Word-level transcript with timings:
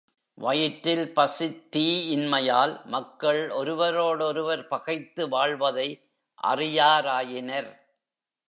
வயிற்றில் 0.37 1.13
பசித் 1.15 1.69
தீ 1.69 2.15
இன்மையால், 2.15 2.85
மக்கள் 2.85 3.49
ஒருவரோடொருவர் 3.49 4.67
பகைத்து 4.67 5.29
வாழ்வதை 5.29 5.87
அறியாராயினர். 6.43 7.71